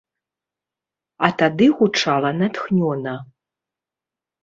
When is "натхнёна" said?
2.41-3.17